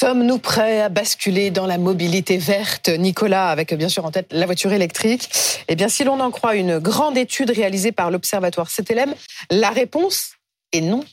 [0.00, 4.46] Sommes-nous prêts à basculer dans la mobilité verte, Nicolas, avec bien sûr en tête la
[4.46, 5.28] voiture électrique?
[5.66, 9.12] Eh bien, si l'on en croit une grande étude réalisée par l'Observatoire CTLM,
[9.50, 10.34] la réponse
[10.70, 11.04] est non.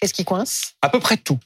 [0.00, 0.72] Qu'est-ce qui coince?
[0.82, 1.38] À peu près tout.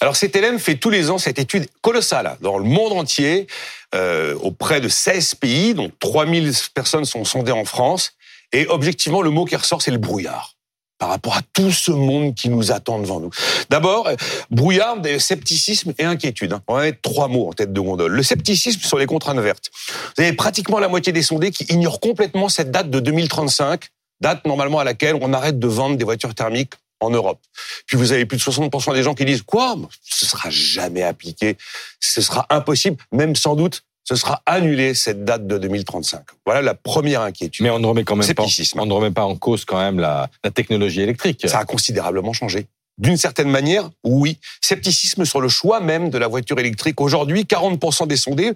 [0.00, 3.46] Alors CTLM fait tous les ans cette étude colossale dans le monde entier,
[3.94, 8.12] euh, auprès de 16 pays, dont 3000 personnes sont sondées en France.
[8.54, 10.54] Et objectivement, le mot qui ressort, c'est le brouillard
[11.02, 13.30] par rapport à tout ce monde qui nous attend devant nous.
[13.70, 14.08] D'abord,
[14.52, 16.56] brouillard, scepticisme et inquiétude.
[16.68, 18.12] On va mettre trois mots en tête de gondole.
[18.12, 19.68] Le scepticisme sur les contraintes vertes.
[20.16, 23.88] Vous avez pratiquement la moitié des sondés qui ignorent complètement cette date de 2035,
[24.20, 27.40] date normalement à laquelle on arrête de vendre des voitures thermiques en Europe.
[27.86, 29.74] Puis vous avez plus de 60% des gens qui disent quoi?
[30.08, 31.56] Ce sera jamais appliqué,
[31.98, 36.20] ce sera impossible, même sans doute ce sera annulé cette date de 2035.
[36.44, 37.64] Voilà la première inquiétude.
[37.64, 38.44] Mais on ne remet quand même pas,
[38.76, 41.42] on ne remet pas en cause quand même la, la technologie électrique.
[41.48, 42.66] Ça a considérablement changé.
[42.98, 44.38] D'une certaine manière, oui.
[44.60, 47.00] Scepticisme sur le choix même de la voiture électrique.
[47.00, 48.52] Aujourd'hui, 40% des sondés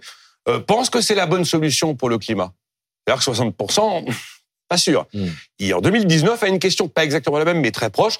[0.46, 2.52] euh, pensent que c'est la bonne solution pour le climat.
[3.06, 4.14] Alors que 60%,
[4.68, 5.06] pas sûr.
[5.14, 5.28] Hmm.
[5.58, 8.18] Et en 2019, à une question pas exactement la même, mais très proche,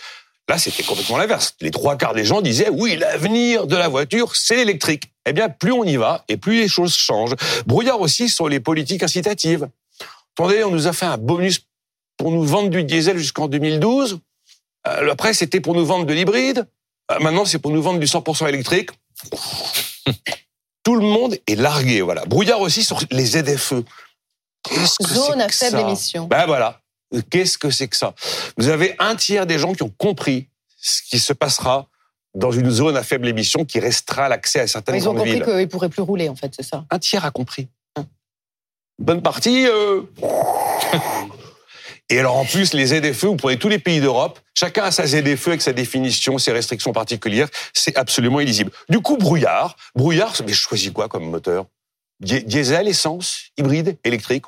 [0.49, 1.57] Là, c'était complètement l'inverse.
[1.61, 5.11] Les trois quarts des gens disaient oui, l'avenir de la voiture, c'est l'électrique.
[5.27, 7.35] Eh bien, plus on y va et plus les choses changent.
[7.67, 9.69] Brouillard aussi sur les politiques incitatives.
[10.35, 11.67] Attendez, on nous a fait un bonus
[12.17, 14.21] pour nous vendre du diesel jusqu'en 2012.
[14.87, 16.67] Euh, après, c'était pour nous vendre de l'hybride.
[17.11, 18.91] Euh, maintenant, c'est pour nous vendre du 100% électrique.
[20.85, 22.25] Tout le monde est largué, voilà.
[22.25, 23.83] Brouillard aussi sur les ZFE.
[25.03, 26.27] Zone à faible émission.
[26.27, 26.81] Ben voilà.
[27.31, 28.15] Qu'est-ce que c'est que ça?
[28.57, 31.89] Vous avez un tiers des gens qui ont compris ce qui se passera
[32.37, 35.57] dans une zone à faible émission qui restera l'accès à certaines Ils ont compris qu'ils
[35.57, 37.69] ne pourraient plus rouler, en fait, c'est ça Un tiers a compris.
[37.97, 38.05] Hein.
[38.99, 39.67] Bonne partie.
[39.67, 40.03] Euh...
[42.09, 45.07] Et alors en plus, les ZFE, vous prenez tous les pays d'Europe, chacun a sa
[45.07, 48.71] ZFE avec sa définition, ses restrictions particulières, c'est absolument illisible.
[48.89, 51.67] Du coup, brouillard, brouillard, mais je choisis quoi comme moteur?
[52.21, 54.45] Diesel, essence, hybride, électrique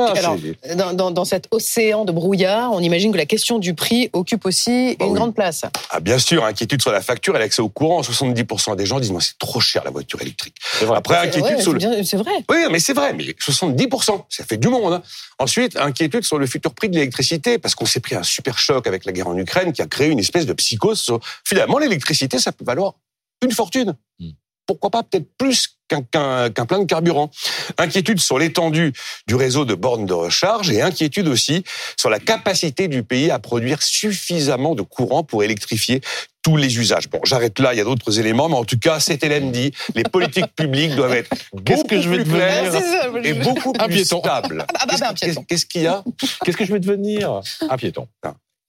[0.00, 4.10] ah Alors, dans, dans, cet océan de brouillard, on imagine que la question du prix
[4.12, 5.64] occupe aussi bah une grande place.
[5.90, 8.00] Ah, bien sûr, inquiétude sur la facture et l'accès au courant.
[8.00, 10.56] 70% des gens disent, moi, c'est trop cher la voiture électrique.
[10.94, 11.80] Après, inquiétude sur le...
[12.04, 12.32] C'est vrai.
[12.50, 14.94] Oui, mais c'est vrai, mais 70%, ça fait du monde.
[14.94, 15.02] Hein.
[15.38, 18.86] Ensuite, inquiétude sur le futur prix de l'électricité, parce qu'on s'est pris un super choc
[18.86, 21.10] avec la guerre en Ukraine qui a créé une espèce de psychose.
[21.44, 22.94] Finalement, l'électricité, ça peut valoir
[23.42, 23.94] une fortune.
[24.18, 24.30] Hmm
[24.66, 27.30] pourquoi pas peut-être plus qu'un plein de carburant.
[27.78, 28.92] Inquiétude sur l'étendue
[29.26, 31.64] du réseau de bornes de recharge et inquiétude aussi
[31.96, 36.00] sur la capacité du pays à produire suffisamment de courant pour électrifier
[36.42, 37.08] tous les usages.
[37.08, 39.72] Bon, j'arrête là, il y a d'autres éléments, mais en tout cas, c'est Hélène dit,
[39.94, 42.74] les politiques publiques doivent être beaucoup que je vais plus claires
[43.22, 44.66] et beaucoup plus stables.
[45.48, 46.02] Qu'est-ce qu'il y a?
[46.44, 47.40] Qu'est-ce que je vais devenir?
[47.68, 48.08] Un piéton.